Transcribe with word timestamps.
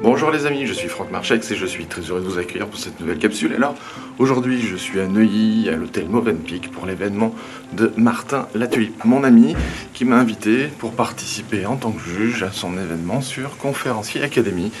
Bonjour 0.00 0.30
les 0.30 0.46
amis, 0.46 0.66
je 0.66 0.72
suis 0.72 0.88
Franck 0.88 1.10
Marchex 1.10 1.50
et 1.50 1.54
je 1.54 1.66
suis 1.66 1.84
très 1.84 2.00
heureux 2.00 2.20
de 2.20 2.26
vous 2.26 2.38
accueillir 2.38 2.66
pour 2.66 2.78
cette 2.78 2.98
nouvelle 2.98 3.18
capsule. 3.18 3.52
Alors 3.54 3.74
aujourd'hui 4.18 4.60
je 4.60 4.74
suis 4.74 4.98
à 5.00 5.06
Neuilly, 5.06 5.68
à 5.68 5.76
l'hôtel 5.76 6.08
Movenpick 6.08 6.72
pour 6.72 6.86
l'événement 6.86 7.34
de 7.74 7.92
Martin 7.96 8.48
Latulippe, 8.54 9.04
mon 9.04 9.22
ami, 9.22 9.54
qui 9.92 10.04
m'a 10.04 10.16
invité 10.16 10.68
pour 10.78 10.92
participer 10.92 11.66
en 11.66 11.76
tant 11.76 11.92
que 11.92 12.00
juge 12.00 12.42
à 12.42 12.50
son 12.50 12.78
événement 12.78 13.20
sur 13.20 13.58
Conférencier 13.58 14.22
Academy. 14.22 14.72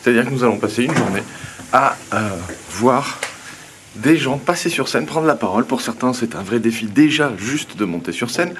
C'est-à-dire 0.00 0.24
que 0.24 0.30
nous 0.30 0.44
allons 0.44 0.58
passer 0.58 0.84
une 0.84 0.94
journée 0.94 1.22
à 1.72 1.96
euh, 2.14 2.30
voir 2.70 3.20
des 3.96 4.16
gens 4.16 4.38
passer 4.38 4.68
sur 4.68 4.88
scène, 4.88 5.06
prendre 5.06 5.26
la 5.26 5.34
parole. 5.34 5.64
Pour 5.64 5.80
certains, 5.80 6.12
c'est 6.12 6.34
un 6.34 6.42
vrai 6.42 6.60
défi 6.60 6.86
déjà 6.86 7.32
juste 7.36 7.76
de 7.76 7.84
monter 7.84 8.12
sur 8.12 8.30
scène. 8.30 8.54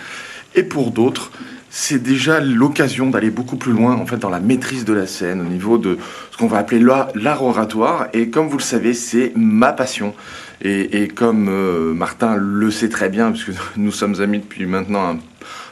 Et 0.55 0.63
pour 0.63 0.91
d'autres, 0.91 1.31
c'est 1.71 2.03
déjà 2.03 2.41
l'occasion 2.41 3.11
d'aller 3.11 3.31
beaucoup 3.31 3.57
plus 3.57 3.73
loin 3.73 3.95
en 3.97 4.05
fait 4.05 4.17
dans 4.17 4.29
la 4.29 4.41
maîtrise 4.41 4.85
de 4.85 4.93
la 4.93 5.07
scène 5.07 5.41
au 5.41 5.45
niveau 5.45 5.79
de 5.79 5.99
ce 6.33 6.37
qu'on 6.37 6.49
va 6.49 6.59
appeler 6.59 6.81
l'art 6.81 7.43
oratoire 7.45 8.09
et 8.13 8.29
comme 8.29 8.49
vous 8.49 8.59
le 8.59 8.63
savez 8.63 8.93
c'est 8.93 9.33
ma 9.37 9.73
passion 9.73 10.13
et, 10.63 11.09
comme 11.09 11.49
euh, 11.49 11.95
Martin 11.95 12.37
le 12.37 12.71
sait 12.71 12.89
très 12.89 13.09
bien 13.09 13.31
puisque 13.31 13.53
nous 13.77 13.93
sommes 13.93 14.21
amis 14.21 14.41
depuis 14.41 14.67
maintenant 14.67 15.11
un 15.11 15.19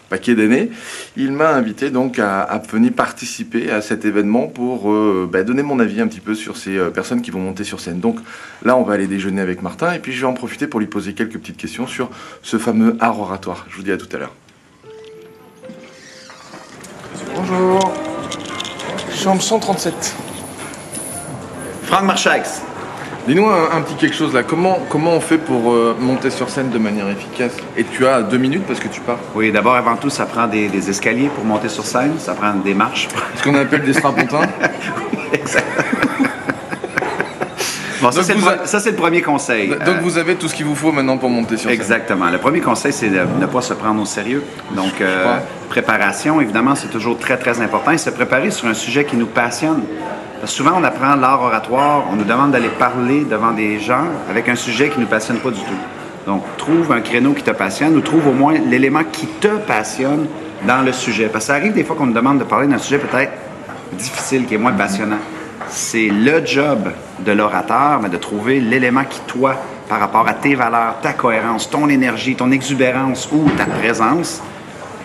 paquet 0.08 0.34
d'années, 0.34 0.70
il 1.16 1.32
m'a 1.32 1.50
invité 1.50 1.90
donc 1.90 2.18
à, 2.18 2.60
venir 2.70 2.92
participer 2.92 3.70
à 3.70 3.80
cet 3.80 4.04
événement 4.04 4.46
pour 4.46 4.90
euh, 4.90 5.28
bah, 5.30 5.42
donner 5.42 5.62
mon 5.62 5.78
avis 5.78 6.00
un 6.00 6.08
petit 6.08 6.20
peu 6.20 6.34
sur 6.34 6.56
ces 6.56 6.76
euh, 6.76 6.90
personnes 6.90 7.22
qui 7.22 7.30
vont 7.30 7.40
monter 7.40 7.64
sur 7.64 7.80
scène. 7.80 8.00
Donc 8.00 8.18
là, 8.64 8.76
on 8.76 8.82
va 8.82 8.94
aller 8.94 9.06
déjeuner 9.06 9.40
avec 9.40 9.62
Martin 9.62 9.92
et 9.92 9.98
puis 9.98 10.12
je 10.12 10.20
vais 10.20 10.26
en 10.26 10.34
profiter 10.34 10.66
pour 10.66 10.80
lui 10.80 10.86
poser 10.86 11.12
quelques 11.12 11.38
petites 11.38 11.56
questions 11.56 11.86
sur 11.86 12.10
ce 12.42 12.58
fameux 12.58 12.96
art 13.00 13.20
oratoire. 13.20 13.66
Je 13.70 13.76
vous 13.76 13.82
dis 13.82 13.92
à 13.92 13.96
tout 13.96 14.08
à 14.12 14.18
l'heure. 14.18 14.34
Bonjour. 17.34 17.94
Chambre 19.14 19.42
137. 19.42 20.14
Franck 21.84 22.02
Marchax. 22.04 22.62
Dis-nous 23.28 23.46
un, 23.46 23.82
petit 23.82 23.94
quelque 23.96 24.16
chose 24.16 24.32
là. 24.32 24.42
Comment, 24.42 24.78
comment 24.88 25.12
on 25.12 25.20
fait 25.20 25.36
pour 25.36 25.70
euh, 25.74 25.94
monter 26.00 26.30
sur 26.30 26.48
scène 26.48 26.70
de 26.70 26.78
manière 26.78 27.06
efficace? 27.10 27.52
Et 27.76 27.84
tu 27.84 28.06
as 28.06 28.22
deux 28.22 28.38
minutes 28.38 28.64
parce 28.66 28.80
que 28.80 28.88
tu 28.88 29.02
pars. 29.02 29.18
Oui, 29.34 29.52
d'abord, 29.52 29.74
avant 29.74 29.96
tout, 29.96 30.08
ça 30.08 30.24
prend 30.24 30.46
des, 30.46 30.88
escaliers 30.88 31.28
pour 31.28 31.44
monter 31.44 31.68
sur 31.68 31.84
scène. 31.84 32.14
Ça 32.18 32.32
prend 32.32 32.54
des 32.54 32.72
marches. 32.72 33.06
Ce 33.36 33.42
qu'on 33.42 33.54
appelle 33.54 33.82
des 33.82 33.92
strapontins. 33.92 34.48
exactement. 35.34 35.98
Bon, 38.00 38.12
ça, 38.12 38.22
c'est 38.22 38.90
le, 38.90 38.96
premier 38.96 39.20
conseil. 39.20 39.68
Donc, 39.68 39.98
vous 40.00 40.16
avez 40.16 40.36
tout 40.36 40.48
ce 40.48 40.54
qu'il 40.54 40.64
vous 40.64 40.76
faut 40.76 40.92
maintenant 40.92 41.18
pour 41.18 41.28
monter 41.28 41.58
sur 41.58 41.68
scène. 41.68 41.78
Exactement. 41.78 42.30
Le 42.30 42.38
premier 42.38 42.60
conseil, 42.60 42.94
c'est 42.94 43.10
de 43.10 43.20
ne 43.38 43.46
pas 43.46 43.60
se 43.60 43.74
prendre 43.74 44.00
au 44.00 44.06
sérieux. 44.06 44.42
Donc, 44.74 45.02
euh, 45.02 45.36
préparation, 45.68 46.40
évidemment, 46.40 46.74
c'est 46.74 46.90
toujours 46.90 47.18
très, 47.18 47.36
très 47.36 47.60
important. 47.60 47.90
Et 47.90 47.98
se 47.98 48.08
préparer 48.08 48.50
sur 48.50 48.68
un 48.68 48.74
sujet 48.74 49.04
qui 49.04 49.16
nous 49.16 49.26
passionne 49.26 49.82
souvent, 50.44 50.72
on 50.76 50.84
apprend 50.84 51.14
l'art 51.16 51.42
oratoire, 51.42 52.04
on 52.10 52.16
nous 52.16 52.24
demande 52.24 52.52
d'aller 52.52 52.68
parler 52.68 53.24
devant 53.24 53.52
des 53.52 53.80
gens 53.80 54.04
avec 54.30 54.48
un 54.48 54.54
sujet 54.54 54.88
qui 54.88 54.98
ne 54.98 55.04
nous 55.04 55.10
passionne 55.10 55.38
pas 55.38 55.50
du 55.50 55.60
tout. 55.60 56.26
Donc, 56.26 56.42
trouve 56.56 56.92
un 56.92 57.00
créneau 57.00 57.32
qui 57.32 57.42
te 57.42 57.50
passionne 57.50 57.96
ou 57.96 58.00
trouve 58.00 58.28
au 58.28 58.32
moins 58.32 58.54
l'élément 58.54 59.02
qui 59.10 59.26
te 59.26 59.48
passionne 59.48 60.26
dans 60.66 60.82
le 60.84 60.92
sujet. 60.92 61.28
Parce 61.28 61.44
que 61.44 61.52
ça 61.52 61.54
arrive 61.54 61.72
des 61.72 61.84
fois 61.84 61.96
qu'on 61.96 62.06
nous 62.06 62.12
demande 62.12 62.38
de 62.38 62.44
parler 62.44 62.66
d'un 62.66 62.78
sujet 62.78 62.98
peut-être 62.98 63.32
difficile, 63.92 64.46
qui 64.46 64.54
est 64.54 64.58
moins 64.58 64.72
passionnant. 64.72 65.18
C'est 65.68 66.08
le 66.08 66.44
job 66.44 66.90
de 67.20 67.32
l'orateur, 67.32 68.00
de 68.00 68.16
trouver 68.16 68.60
l'élément 68.60 69.04
qui, 69.08 69.20
toi, 69.20 69.56
par 69.88 70.00
rapport 70.00 70.28
à 70.28 70.34
tes 70.34 70.54
valeurs, 70.54 71.00
ta 71.00 71.14
cohérence, 71.14 71.70
ton 71.70 71.88
énergie, 71.88 72.36
ton 72.36 72.50
exubérance 72.50 73.28
ou 73.32 73.48
ta 73.56 73.64
présence, 73.64 74.42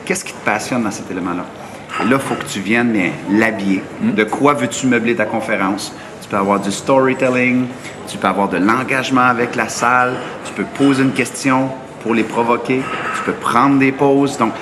qu'est-ce 0.05 0.25
qui 0.25 0.33
te 0.33 0.45
passionne 0.45 0.83
dans 0.83 0.91
cet 0.91 1.09
élément-là? 1.09 1.62
Là, 1.99 2.05
il 2.11 2.19
faut 2.19 2.35
que 2.35 2.45
tu 2.45 2.59
viennes 2.59 2.95
l'habiller. 3.29 3.83
Hmm. 4.01 4.11
De 4.11 4.23
quoi 4.23 4.53
veux-tu 4.53 4.87
meubler 4.87 5.15
ta 5.15 5.25
conférence? 5.25 5.93
Tu 6.21 6.29
peux 6.29 6.37
avoir 6.37 6.59
du 6.59 6.71
storytelling, 6.71 7.67
tu 8.07 8.17
peux 8.17 8.27
avoir 8.27 8.49
de 8.49 8.57
l'engagement 8.57 9.21
avec 9.21 9.55
la 9.55 9.69
salle, 9.69 10.13
tu 10.45 10.53
peux 10.53 10.63
poser 10.63 11.03
une 11.03 11.13
question 11.13 11.69
pour 12.01 12.13
les 12.13 12.23
provoquer, 12.23 12.81
tu 13.15 13.23
peux 13.23 13.33
prendre 13.33 13.79
des 13.79 13.91
pauses. 13.91 14.37
Donc, 14.37 14.53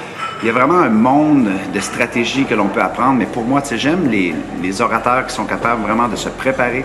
il 0.43 0.47
y 0.47 0.49
a 0.49 0.53
vraiment 0.53 0.79
un 0.79 0.89
monde 0.89 1.49
de 1.71 1.79
stratégies 1.79 2.45
que 2.45 2.55
l'on 2.55 2.67
peut 2.67 2.81
apprendre, 2.81 3.13
mais 3.19 3.27
pour 3.27 3.43
moi, 3.43 3.61
tu 3.61 3.69
sais, 3.69 3.77
j'aime 3.77 4.09
les, 4.09 4.33
les, 4.63 4.81
orateurs 4.81 5.27
qui 5.27 5.35
sont 5.35 5.45
capables 5.45 5.83
vraiment 5.83 6.07
de 6.07 6.15
se 6.15 6.29
préparer 6.29 6.83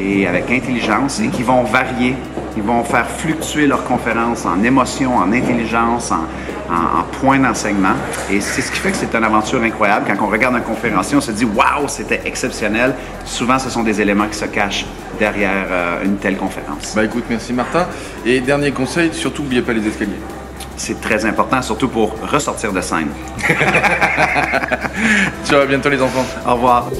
et 0.00 0.26
avec 0.26 0.50
intelligence 0.50 1.20
et 1.20 1.28
qui 1.28 1.42
vont 1.42 1.64
varier, 1.64 2.16
ils 2.56 2.62
vont 2.62 2.82
faire 2.82 3.06
fluctuer 3.06 3.66
leur 3.66 3.84
conférence 3.84 4.46
en 4.46 4.62
émotion, 4.62 5.16
en 5.16 5.32
intelligence, 5.32 6.12
en, 6.12 6.24
en, 6.70 7.02
point 7.20 7.38
d'enseignement. 7.38 7.94
Et 8.30 8.40
c'est 8.40 8.62
ce 8.62 8.70
qui 8.72 8.78
fait 8.78 8.90
que 8.90 8.96
c'est 8.96 9.14
une 9.14 9.24
aventure 9.24 9.62
incroyable. 9.62 10.06
Quand 10.06 10.26
on 10.26 10.30
regarde 10.30 10.54
un 10.54 10.60
conférencier, 10.60 11.16
on 11.16 11.20
se 11.20 11.32
dit 11.32 11.44
Waouh, 11.44 11.88
c'était 11.88 12.22
exceptionnel. 12.24 12.94
Souvent, 13.24 13.58
ce 13.58 13.70
sont 13.70 13.82
des 13.82 14.00
éléments 14.00 14.26
qui 14.28 14.38
se 14.38 14.46
cachent 14.46 14.86
derrière 15.18 15.66
euh, 15.70 16.04
une 16.04 16.16
telle 16.16 16.36
conférence. 16.36 16.94
Bah 16.94 17.04
écoute, 17.04 17.24
merci 17.28 17.52
Martin. 17.52 17.86
Et 18.24 18.40
dernier 18.40 18.72
conseil, 18.72 19.12
surtout 19.12 19.42
n'oubliez 19.42 19.62
pas 19.62 19.72
les 19.72 19.86
escaliers. 19.86 20.20
C'est 20.76 21.00
très 21.00 21.24
important, 21.24 21.62
surtout 21.62 21.88
pour 21.88 22.16
ressortir 22.28 22.72
de 22.72 22.80
scène. 22.80 23.08
Ciao, 25.44 25.60
à 25.60 25.66
bientôt 25.66 25.88
les 25.88 26.02
enfants. 26.02 26.26
Au 26.46 26.54
revoir. 26.54 26.90